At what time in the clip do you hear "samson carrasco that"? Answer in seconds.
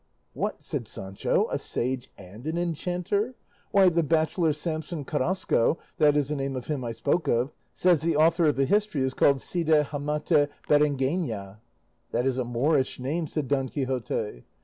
4.51-6.17